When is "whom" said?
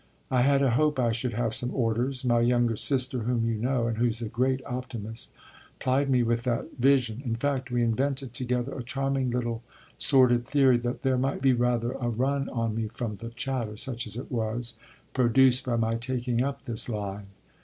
3.19-3.45